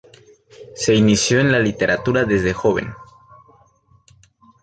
Se 0.73 0.95
inició 0.95 1.39
en 1.41 1.51
la 1.51 1.59
literatura 1.59 2.23
desde 2.23 2.53
joven. 2.55 2.91